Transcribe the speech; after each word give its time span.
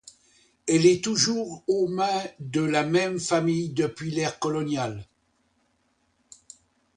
Elle 0.67 0.87
est 0.87 1.03
toujours 1.03 1.63
aux 1.67 1.87
mains 1.87 2.23
de 2.39 2.61
la 2.63 2.83
même 2.83 3.19
famille 3.19 3.69
depuis 3.69 4.09
l'ère 4.09 4.39
coloniale. 4.39 5.07